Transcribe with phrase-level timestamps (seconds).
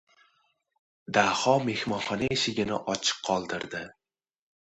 [1.17, 3.83] Daho mehmonxona eshigini ochiq qoldirdi.